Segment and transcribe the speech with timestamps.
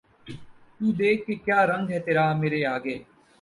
[0.79, 2.95] تو دیکھ کہ کیا رنگ ہے تیرا مرے آگے